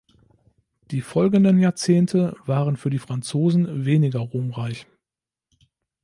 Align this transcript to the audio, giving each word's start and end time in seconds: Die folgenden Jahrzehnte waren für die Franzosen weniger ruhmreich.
Die 0.89 1.01
folgenden 1.01 1.59
Jahrzehnte 1.59 2.35
waren 2.47 2.75
für 2.75 2.89
die 2.89 2.97
Franzosen 2.97 3.85
weniger 3.85 4.17
ruhmreich. 4.21 4.87